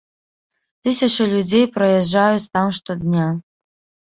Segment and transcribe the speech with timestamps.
[0.87, 3.29] Тысячы людзей праязджаюць там штодня.